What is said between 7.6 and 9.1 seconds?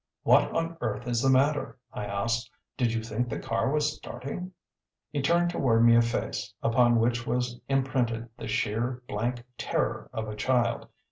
imprinted the sheer,